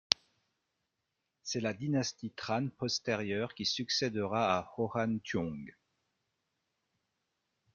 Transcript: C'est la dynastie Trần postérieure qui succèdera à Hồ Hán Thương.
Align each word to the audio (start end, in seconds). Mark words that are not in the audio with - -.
C'est 1.43 1.59
la 1.59 1.75
dynastie 1.75 2.31
Trần 2.35 2.71
postérieure 2.71 3.53
qui 3.53 3.67
succèdera 3.67 4.57
à 4.57 4.71
Hồ 4.75 4.87
Hán 4.95 5.19
Thương. 5.23 5.67